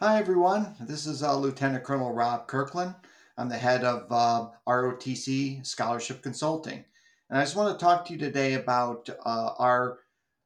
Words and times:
Hi, 0.00 0.20
everyone. 0.20 0.76
This 0.78 1.08
is 1.08 1.24
uh, 1.24 1.36
Lieutenant 1.36 1.82
Colonel 1.82 2.12
Rob 2.12 2.46
Kirkland. 2.46 2.94
I'm 3.36 3.48
the 3.48 3.58
head 3.58 3.82
of 3.82 4.06
uh, 4.12 4.46
ROTC 4.68 5.66
Scholarship 5.66 6.22
Consulting. 6.22 6.84
And 7.28 7.36
I 7.36 7.42
just 7.42 7.56
want 7.56 7.76
to 7.76 7.84
talk 7.84 8.04
to 8.04 8.12
you 8.12 8.18
today 8.20 8.54
about 8.54 9.10
uh, 9.26 9.54
our 9.58 9.98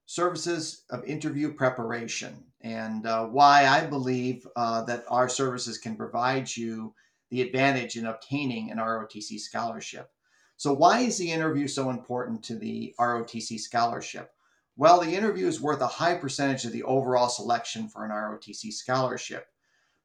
services 0.06 0.84
of 0.88 1.04
interview 1.04 1.52
preparation 1.52 2.42
and 2.62 3.04
uh, 3.04 3.26
why 3.26 3.66
I 3.66 3.84
believe 3.84 4.48
uh, 4.56 4.84
that 4.84 5.04
our 5.08 5.28
services 5.28 5.76
can 5.76 5.96
provide 5.96 6.56
you 6.56 6.94
the 7.28 7.42
advantage 7.42 7.96
in 7.96 8.06
obtaining 8.06 8.70
an 8.70 8.78
ROTC 8.78 9.38
scholarship. 9.38 10.08
So, 10.56 10.72
why 10.72 11.00
is 11.00 11.18
the 11.18 11.30
interview 11.30 11.68
so 11.68 11.90
important 11.90 12.42
to 12.44 12.56
the 12.56 12.94
ROTC 12.98 13.60
scholarship? 13.60 14.30
Well, 14.76 15.00
the 15.00 15.14
interview 15.14 15.46
is 15.46 15.60
worth 15.60 15.80
a 15.82 15.86
high 15.86 16.14
percentage 16.14 16.64
of 16.64 16.72
the 16.72 16.82
overall 16.84 17.28
selection 17.28 17.88
for 17.88 18.04
an 18.04 18.10
ROTC 18.10 18.72
scholarship. 18.72 19.46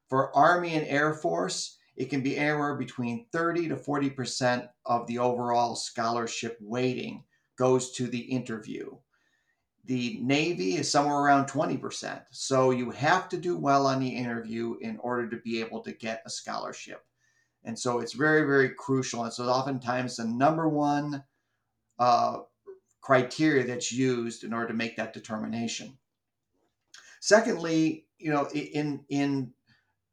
For 0.08 0.34
Army 0.36 0.74
and 0.74 0.86
Air 0.86 1.14
Force, 1.14 1.78
it 1.96 2.10
can 2.10 2.22
be 2.22 2.36
anywhere 2.36 2.76
between 2.76 3.26
30 3.32 3.68
to 3.68 3.76
40% 3.76 4.68
of 4.86 5.06
the 5.06 5.18
overall 5.18 5.74
scholarship 5.74 6.56
weighting 6.60 7.24
goes 7.56 7.90
to 7.92 8.06
the 8.06 8.20
interview. 8.20 8.96
The 9.86 10.18
Navy 10.22 10.76
is 10.76 10.90
somewhere 10.90 11.16
around 11.16 11.46
20%. 11.46 12.22
So 12.30 12.70
you 12.70 12.90
have 12.90 13.28
to 13.30 13.38
do 13.38 13.56
well 13.56 13.86
on 13.86 14.00
the 14.00 14.08
interview 14.08 14.76
in 14.80 14.98
order 14.98 15.28
to 15.30 15.38
be 15.38 15.60
able 15.60 15.80
to 15.80 15.92
get 15.92 16.22
a 16.24 16.30
scholarship. 16.30 17.04
And 17.64 17.76
so 17.76 18.00
it's 18.00 18.12
very, 18.12 18.42
very 18.42 18.70
crucial. 18.70 19.24
And 19.24 19.32
so 19.32 19.44
oftentimes 19.44 20.16
the 20.16 20.26
number 20.26 20.68
one 20.68 21.24
uh, 21.98 22.40
criteria 23.08 23.66
that's 23.66 23.90
used 23.90 24.44
in 24.44 24.52
order 24.52 24.68
to 24.68 24.74
make 24.74 24.94
that 24.94 25.14
determination. 25.14 25.96
Secondly, 27.20 28.04
you 28.18 28.30
know, 28.30 28.46
in 28.50 29.02
in 29.08 29.50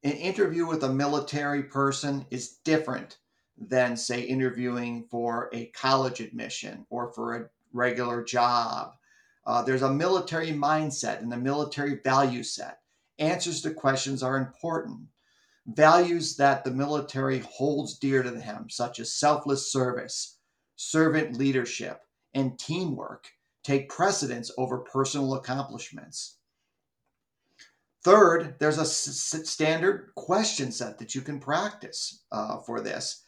an 0.05 0.12
interview 0.13 0.66
with 0.66 0.81
a 0.81 0.94
military 0.94 1.63
person 1.63 2.25
is 2.31 2.59
different 2.64 3.17
than 3.58 3.97
say 3.97 4.22
interviewing 4.22 5.05
for 5.11 5.50
a 5.52 5.66
college 5.75 6.22
admission 6.22 6.88
or 6.89 7.11
for 7.11 7.36
a 7.36 7.50
regular 7.73 8.23
job. 8.23 8.94
Uh, 9.45 9.61
there's 9.61 9.81
a 9.81 9.94
military 9.94 10.52
mindset 10.52 11.20
and 11.22 11.33
a 11.33 11.38
military 11.38 12.00
value 12.02 12.44
set. 12.44 12.80
Answers 13.20 13.61
to 13.64 13.72
questions 13.72 14.23
are 14.23 14.38
important. 14.38 15.02
Values 15.67 16.38
that 16.38 16.64
the 16.64 16.72
military 16.72 17.39
holds 17.39 18.00
dear 18.00 18.23
to 18.23 18.31
them, 18.31 18.70
such 18.70 19.02
as 19.02 19.14
selfless 19.14 19.70
service, 19.70 20.38
servant 20.77 21.38
leadership, 21.38 22.05
and 22.36 22.59
teamwork 22.59 23.31
take 23.64 23.89
precedence 23.89 24.52
over 24.59 24.78
personal 24.80 25.33
accomplishments. 25.33 26.38
Third, 28.03 28.55
there's 28.59 28.77
a 28.77 28.81
s- 28.81 29.42
standard 29.45 30.11
question 30.14 30.72
set 30.72 31.00
that 31.00 31.16
you 31.16 31.22
can 31.22 31.39
practice 31.39 32.23
uh, 32.31 32.59
for 32.59 32.80
this. 32.80 33.23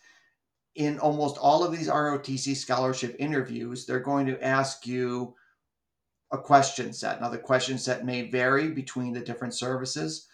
In 0.75 0.99
almost 0.99 1.39
all 1.39 1.63
of 1.63 1.71
these 1.71 1.87
ROTC 1.87 2.55
scholarship 2.55 3.15
interviews, 3.17 3.87
they're 3.87 3.99
going 3.99 4.27
to 4.27 4.43
ask 4.45 4.85
you 4.85 5.33
a 6.31 6.37
question 6.37 6.93
set. 6.93 7.19
Now, 7.19 7.29
the 7.29 7.39
question 7.39 7.79
set 7.79 8.05
may 8.05 8.29
vary 8.29 8.69
between 8.69 9.13
the 9.13 9.21
different 9.21 9.55
services, 9.55 10.27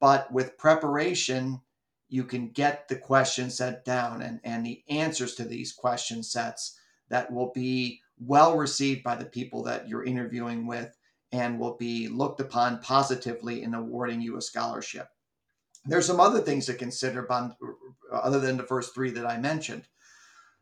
but 0.00 0.32
with 0.32 0.56
preparation, 0.56 1.60
you 2.08 2.24
can 2.24 2.48
get 2.50 2.88
the 2.88 2.96
question 2.96 3.50
set 3.50 3.84
down 3.84 4.22
and, 4.22 4.40
and 4.44 4.64
the 4.64 4.82
answers 4.88 5.34
to 5.34 5.44
these 5.44 5.72
question 5.72 6.22
sets 6.22 6.78
that 7.08 7.30
will 7.30 7.52
be 7.52 8.01
well 8.26 8.56
received 8.56 9.02
by 9.02 9.16
the 9.16 9.24
people 9.24 9.62
that 9.64 9.88
you're 9.88 10.04
interviewing 10.04 10.66
with 10.66 10.96
and 11.32 11.58
will 11.58 11.76
be 11.76 12.08
looked 12.08 12.40
upon 12.40 12.78
positively 12.80 13.62
in 13.62 13.74
awarding 13.74 14.20
you 14.20 14.36
a 14.36 14.42
scholarship. 14.42 15.08
There's 15.84 16.06
some 16.06 16.20
other 16.20 16.40
things 16.40 16.66
to 16.66 16.74
consider 16.74 17.26
other 18.12 18.38
than 18.38 18.56
the 18.56 18.62
first 18.62 18.94
three 18.94 19.10
that 19.10 19.26
I 19.26 19.38
mentioned. 19.38 19.88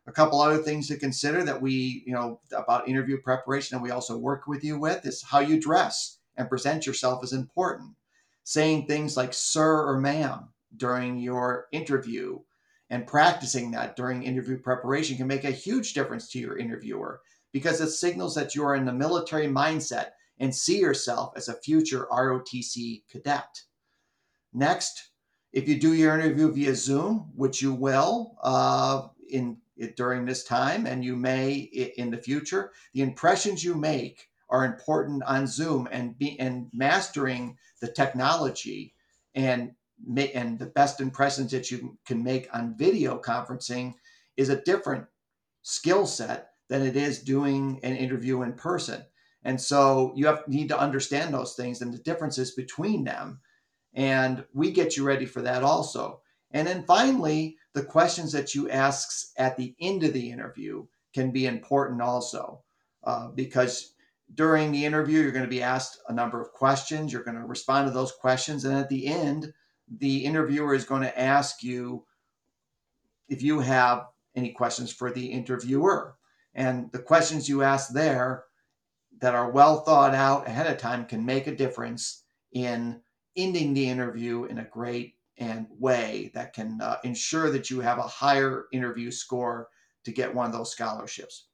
A 0.07 0.11
couple 0.11 0.41
other 0.41 0.57
things 0.57 0.87
to 0.87 0.97
consider 0.97 1.43
that 1.43 1.61
we, 1.61 2.03
you 2.07 2.13
know, 2.13 2.39
about 2.53 2.87
interview 2.87 3.21
preparation 3.21 3.75
and 3.75 3.83
we 3.83 3.91
also 3.91 4.17
work 4.17 4.47
with 4.47 4.63
you 4.63 4.79
with 4.79 5.05
is 5.05 5.21
how 5.21 5.39
you 5.39 5.59
dress 5.59 6.17
and 6.37 6.49
present 6.49 6.87
yourself 6.87 7.23
is 7.23 7.33
important. 7.33 7.95
Saying 8.43 8.87
things 8.87 9.15
like 9.15 9.33
sir 9.33 9.85
or 9.87 9.99
ma'am 9.99 10.49
during 10.75 11.19
your 11.19 11.67
interview 11.71 12.39
and 12.89 13.05
practicing 13.05 13.71
that 13.71 13.95
during 13.95 14.23
interview 14.23 14.57
preparation 14.57 15.17
can 15.17 15.27
make 15.27 15.43
a 15.43 15.51
huge 15.51 15.93
difference 15.93 16.29
to 16.29 16.39
your 16.39 16.57
interviewer 16.57 17.21
because 17.51 17.81
it 17.81 17.89
signals 17.89 18.35
that 18.35 18.55
you 18.55 18.63
are 18.63 18.75
in 18.75 18.85
the 18.85 18.93
military 18.93 19.47
mindset 19.47 20.11
and 20.39 20.53
see 20.53 20.79
yourself 20.79 21.33
as 21.35 21.49
a 21.49 21.61
future 21.61 22.07
ROTC 22.11 23.03
cadet. 23.09 23.61
Next, 24.53 25.11
if 25.53 25.67
you 25.67 25.79
do 25.79 25.93
your 25.93 26.17
interview 26.17 26.51
via 26.51 26.75
Zoom, 26.75 27.31
which 27.35 27.61
you 27.61 27.73
will 27.73 28.35
uh, 28.41 29.07
in 29.29 29.57
during 29.95 30.25
this 30.25 30.43
time, 30.43 30.85
and 30.85 31.03
you 31.03 31.15
may 31.15 31.53
in 31.97 32.11
the 32.11 32.17
future, 32.17 32.71
the 32.93 33.01
impressions 33.01 33.63
you 33.63 33.75
make 33.75 34.27
are 34.49 34.65
important 34.65 35.23
on 35.23 35.47
Zoom, 35.47 35.87
and 35.91 36.17
be 36.17 36.39
and 36.39 36.67
mastering 36.73 37.57
the 37.79 37.91
technology 37.91 38.93
and 39.35 39.71
and 40.33 40.57
the 40.57 40.65
best 40.65 40.99
impressions 40.99 41.51
that 41.51 41.69
you 41.69 41.97
can 42.05 42.23
make 42.23 42.47
on 42.53 42.75
video 42.77 43.19
conferencing 43.19 43.93
is 44.37 44.49
a 44.49 44.61
different 44.61 45.05
skill 45.61 46.05
set 46.07 46.50
than 46.71 46.83
it 46.83 46.95
is 46.95 47.19
doing 47.19 47.81
an 47.83 47.97
interview 47.97 48.43
in 48.43 48.53
person. 48.53 49.03
And 49.43 49.59
so 49.59 50.13
you 50.15 50.27
have 50.27 50.47
need 50.47 50.69
to 50.69 50.79
understand 50.79 51.33
those 51.33 51.53
things 51.53 51.81
and 51.81 51.93
the 51.93 51.97
differences 51.97 52.51
between 52.51 53.03
them. 53.03 53.41
And 53.93 54.45
we 54.53 54.71
get 54.71 54.95
you 54.95 55.03
ready 55.03 55.25
for 55.25 55.41
that 55.41 55.63
also. 55.63 56.21
And 56.51 56.65
then 56.65 56.85
finally, 56.85 57.57
the 57.73 57.83
questions 57.83 58.31
that 58.31 58.55
you 58.55 58.69
ask 58.69 59.33
at 59.37 59.57
the 59.57 59.75
end 59.81 60.03
of 60.03 60.13
the 60.13 60.31
interview 60.31 60.85
can 61.13 61.31
be 61.31 61.45
important 61.45 62.01
also, 62.01 62.61
uh, 63.03 63.27
because 63.31 63.93
during 64.33 64.71
the 64.71 64.85
interview, 64.85 65.19
you're 65.19 65.31
going 65.33 65.43
to 65.43 65.49
be 65.49 65.61
asked 65.61 65.99
a 66.07 66.13
number 66.13 66.41
of 66.41 66.53
questions. 66.53 67.11
You're 67.11 67.25
going 67.25 67.35
to 67.35 67.43
respond 67.43 67.89
to 67.89 67.93
those 67.93 68.13
questions. 68.13 68.63
And 68.63 68.77
at 68.77 68.87
the 68.87 69.07
end, 69.07 69.51
the 69.89 70.23
interviewer 70.23 70.73
is 70.73 70.85
going 70.85 71.01
to 71.01 71.19
ask 71.19 71.63
you 71.63 72.05
if 73.27 73.41
you 73.41 73.59
have 73.59 74.05
any 74.37 74.53
questions 74.53 74.93
for 74.93 75.11
the 75.11 75.25
interviewer. 75.25 76.15
And 76.53 76.91
the 76.91 76.99
questions 76.99 77.47
you 77.47 77.63
ask 77.63 77.93
there 77.93 78.45
that 79.19 79.35
are 79.35 79.51
well 79.51 79.81
thought 79.81 80.13
out 80.13 80.47
ahead 80.47 80.67
of 80.67 80.77
time 80.77 81.05
can 81.05 81.25
make 81.25 81.47
a 81.47 81.55
difference 81.55 82.23
in 82.51 83.01
ending 83.35 83.73
the 83.73 83.87
interview 83.87 84.45
in 84.45 84.57
a 84.57 84.65
great 84.65 85.15
and 85.37 85.67
way 85.79 86.31
that 86.33 86.53
can 86.53 86.79
uh, 86.81 86.97
ensure 87.03 87.49
that 87.51 87.69
you 87.69 87.79
have 87.79 87.97
a 87.97 88.03
higher 88.03 88.65
interview 88.73 89.09
score 89.11 89.69
to 90.03 90.11
get 90.11 90.33
one 90.33 90.45
of 90.45 90.51
those 90.51 90.71
scholarships. 90.71 91.47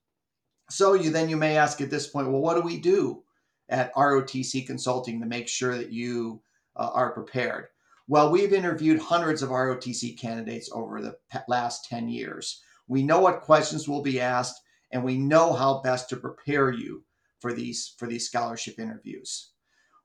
So 0.69 0.93
you 0.93 1.11
then 1.11 1.29
you 1.29 1.37
may 1.37 1.57
ask 1.57 1.79
at 1.79 1.89
this 1.89 2.07
point, 2.07 2.29
well, 2.29 2.41
what 2.41 2.55
do 2.55 2.61
we 2.61 2.77
do 2.79 3.23
at 3.69 3.93
ROTC 3.95 4.65
Consulting 4.65 5.19
to 5.19 5.25
make 5.25 5.47
sure 5.47 5.77
that 5.77 5.91
you 5.91 6.41
uh, 6.75 6.89
are 6.93 7.13
prepared? 7.13 7.67
Well, 8.09 8.31
we've 8.31 8.53
interviewed 8.53 8.99
hundreds 8.99 9.41
of 9.41 9.49
ROTC 9.49 10.17
candidates 10.17 10.69
over 10.73 11.01
the 11.01 11.17
last 11.47 11.85
10 11.85 12.09
years. 12.09 12.61
We 12.87 13.03
know 13.03 13.19
what 13.19 13.41
questions 13.41 13.87
will 13.87 14.01
be 14.01 14.19
asked 14.19 14.61
and 14.91 15.03
we 15.03 15.17
know 15.17 15.53
how 15.53 15.81
best 15.81 16.09
to 16.09 16.17
prepare 16.17 16.71
you 16.71 17.03
for 17.39 17.53
these 17.53 17.95
for 17.97 18.07
these 18.07 18.27
scholarship 18.27 18.79
interviews. 18.79 19.51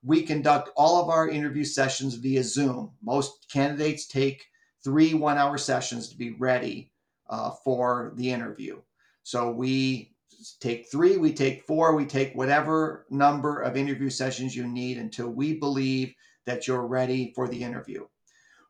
We 0.05 0.23
conduct 0.23 0.71
all 0.77 1.03
of 1.03 1.09
our 1.09 1.29
interview 1.29 1.65
sessions 1.65 2.15
via 2.17 2.43
Zoom. 2.43 2.93
Most 3.03 3.47
candidates 3.53 4.07
take 4.07 4.45
three 4.83 5.15
one-hour 5.15 5.59
sessions 5.59 6.09
to 6.09 6.17
be 6.17 6.33
ready 6.33 6.93
uh, 7.31 7.53
for 7.65 8.13
the 8.17 8.31
interview. 8.31 8.81
So 9.23 9.53
we 9.53 10.15
take 10.61 10.91
three, 10.91 11.17
we 11.17 11.33
take 11.33 11.63
four, 11.63 11.95
we 11.95 12.05
take 12.05 12.35
whatever 12.35 13.07
number 13.11 13.61
of 13.61 13.77
interview 13.77 14.11
sessions 14.11 14.57
you 14.57 14.67
need 14.67 14.99
until 14.99 15.29
we 15.29 15.55
believe 15.55 16.13
that 16.47 16.67
you're 16.67 16.87
ready 16.87 17.33
for 17.35 17.47
the 17.47 17.63
interview. 17.63 18.05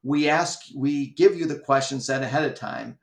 We 0.03 0.29
ask, 0.29 0.61
we 0.77 1.15
give 1.15 1.37
you 1.37 1.47
the 1.47 1.61
questions 1.61 2.07
set 2.07 2.23
ahead 2.23 2.45
of 2.45 2.55
time, 2.55 2.99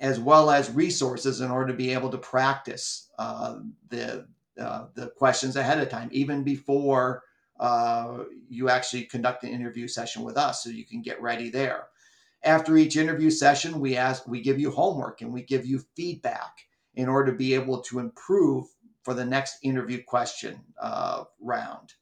as 0.00 0.18
well 0.18 0.50
as 0.50 0.70
resources 0.70 1.40
in 1.40 1.50
order 1.50 1.68
to 1.68 1.76
be 1.76 1.92
able 1.92 2.10
to 2.10 2.18
practice 2.18 3.10
uh, 3.18 3.58
the 3.88 4.26
uh, 4.60 4.86
the 4.94 5.08
questions 5.08 5.56
ahead 5.56 5.80
of 5.80 5.88
time, 5.88 6.08
even 6.12 6.44
before 6.44 7.24
uh, 7.58 8.18
you 8.48 8.68
actually 8.68 9.02
conduct 9.02 9.42
an 9.42 9.50
interview 9.50 9.88
session 9.88 10.22
with 10.22 10.36
us, 10.36 10.62
so 10.62 10.70
you 10.70 10.84
can 10.84 11.02
get 11.02 11.20
ready 11.20 11.50
there. 11.50 11.88
After 12.44 12.76
each 12.76 12.96
interview 12.96 13.30
session, 13.30 13.80
we 13.80 13.96
ask, 13.96 14.28
we 14.28 14.40
give 14.40 14.60
you 14.60 14.70
homework 14.70 15.22
and 15.22 15.32
we 15.32 15.42
give 15.42 15.66
you 15.66 15.82
feedback 15.96 16.58
in 16.94 17.08
order 17.08 17.32
to 17.32 17.36
be 17.36 17.54
able 17.54 17.80
to 17.82 17.98
improve 17.98 18.66
for 19.02 19.14
the 19.14 19.24
next 19.24 19.58
interview 19.62 20.02
question 20.02 20.60
uh, 20.80 21.24
round. 21.40 21.94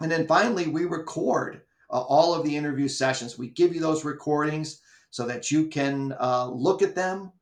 And 0.00 0.10
then 0.10 0.26
finally, 0.26 0.66
we 0.66 0.84
record 0.84 1.62
uh, 1.90 2.00
all 2.00 2.34
of 2.34 2.44
the 2.44 2.56
interview 2.56 2.88
sessions. 2.88 3.38
We 3.38 3.50
give 3.50 3.74
you 3.74 3.80
those 3.80 4.04
recordings 4.04 4.80
so 5.16 5.24
that 5.24 5.50
you 5.50 5.66
can 5.66 6.14
uh, 6.20 6.46
look 6.46 6.82
at 6.82 6.94
them, 6.94 7.32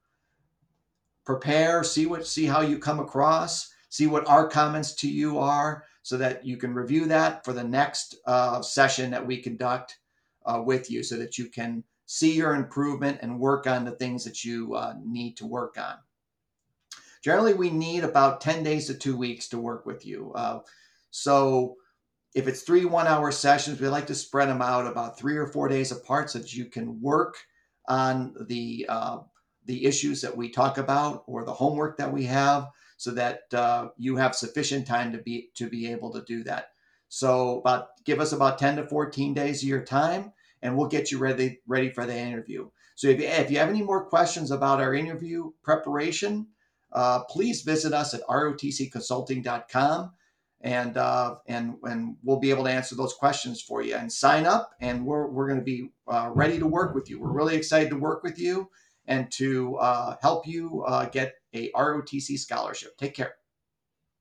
prepare, 1.24 1.82
see 1.82 2.06
what, 2.06 2.24
see 2.24 2.46
how 2.46 2.60
you 2.60 2.78
come 2.78 3.00
across, 3.00 3.68
see 3.88 4.06
what 4.06 4.28
our 4.28 4.46
comments 4.46 4.94
to 4.94 5.10
you 5.10 5.40
are, 5.40 5.82
so 6.02 6.16
that 6.16 6.46
you 6.46 6.56
can 6.56 6.72
review 6.72 7.04
that 7.06 7.44
for 7.44 7.52
the 7.52 7.64
next 7.64 8.14
uh, 8.26 8.62
session 8.62 9.10
that 9.10 9.26
we 9.26 9.38
conduct 9.38 9.98
uh, 10.46 10.62
with 10.64 10.88
you 10.88 11.02
so 11.02 11.16
that 11.16 11.36
you 11.36 11.46
can 11.46 11.82
see 12.06 12.32
your 12.36 12.54
improvement 12.54 13.18
and 13.22 13.40
work 13.40 13.66
on 13.66 13.84
the 13.84 13.90
things 13.90 14.22
that 14.22 14.44
you 14.44 14.72
uh, 14.76 14.94
need 15.04 15.36
to 15.36 15.44
work 15.44 15.76
on. 15.76 15.96
Generally, 17.24 17.54
we 17.54 17.70
need 17.70 18.04
about 18.04 18.40
10 18.40 18.62
days 18.62 18.86
to 18.86 18.94
two 18.94 19.16
weeks 19.16 19.48
to 19.48 19.58
work 19.58 19.84
with 19.84 20.06
you. 20.06 20.32
Uh, 20.36 20.60
so 21.10 21.74
if 22.36 22.46
it's 22.46 22.62
three 22.62 22.84
one 22.84 23.08
hour 23.08 23.32
sessions, 23.32 23.80
we 23.80 23.88
like 23.88 24.06
to 24.06 24.14
spread 24.14 24.48
them 24.48 24.62
out 24.62 24.86
about 24.86 25.18
three 25.18 25.36
or 25.36 25.48
four 25.48 25.66
days 25.66 25.90
apart 25.90 26.30
so 26.30 26.38
that 26.38 26.54
you 26.54 26.66
can 26.66 27.00
work 27.02 27.36
on 27.86 28.34
the 28.48 28.86
uh, 28.88 29.18
the 29.66 29.84
issues 29.84 30.20
that 30.20 30.36
we 30.36 30.50
talk 30.50 30.78
about 30.78 31.24
or 31.26 31.44
the 31.44 31.52
homework 31.52 31.96
that 31.98 32.12
we 32.12 32.24
have 32.24 32.68
so 32.96 33.10
that 33.12 33.42
uh, 33.52 33.88
you 33.96 34.16
have 34.16 34.34
sufficient 34.34 34.86
time 34.86 35.12
to 35.12 35.18
be 35.18 35.50
to 35.54 35.68
be 35.68 35.90
able 35.90 36.12
to 36.12 36.22
do 36.22 36.44
that. 36.44 36.70
So 37.08 37.58
about 37.60 37.88
give 38.04 38.20
us 38.20 38.32
about 38.32 38.58
10 38.58 38.76
to 38.76 38.86
14 38.86 39.34
days 39.34 39.62
of 39.62 39.68
your 39.68 39.84
time 39.84 40.32
and 40.62 40.76
we'll 40.76 40.88
get 40.88 41.10
you 41.10 41.18
ready 41.18 41.60
ready 41.66 41.90
for 41.90 42.06
the 42.06 42.16
interview. 42.16 42.68
So 42.96 43.08
if 43.08 43.20
you, 43.20 43.26
if 43.26 43.50
you 43.50 43.58
have 43.58 43.68
any 43.68 43.82
more 43.82 44.04
questions 44.04 44.50
about 44.50 44.80
our 44.80 44.94
interview 44.94 45.50
preparation 45.62 46.48
uh, 46.92 47.24
please 47.24 47.62
visit 47.62 47.92
us 47.92 48.14
at 48.14 48.26
rotcconsulting.com 48.28 50.12
and 50.64 50.96
uh, 50.96 51.36
and 51.46 51.76
and 51.84 52.16
we'll 52.24 52.40
be 52.40 52.50
able 52.50 52.64
to 52.64 52.70
answer 52.70 52.96
those 52.96 53.14
questions 53.14 53.62
for 53.62 53.82
you 53.82 53.94
and 53.94 54.12
sign 54.12 54.46
up 54.46 54.72
and 54.80 55.06
we're, 55.06 55.28
we're 55.28 55.46
going 55.46 55.60
to 55.60 55.64
be 55.64 55.90
uh, 56.08 56.30
ready 56.34 56.58
to 56.58 56.66
work 56.66 56.94
with 56.94 57.08
you 57.08 57.20
we're 57.20 57.30
really 57.30 57.54
excited 57.54 57.90
to 57.90 57.96
work 57.96 58.24
with 58.24 58.38
you 58.38 58.68
and 59.06 59.30
to 59.32 59.76
uh, 59.76 60.16
help 60.22 60.46
you 60.46 60.82
uh, 60.86 61.06
get 61.06 61.34
a 61.54 61.70
ROTC 61.72 62.38
scholarship. 62.38 62.96
Take 62.98 63.14
care. 63.14 63.34